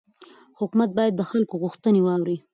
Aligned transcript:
حکومت 0.59 0.89
باید 0.97 1.13
د 1.15 1.21
خلکو 1.29 1.53
غوښتنې 1.63 2.01
واوري 2.03 2.37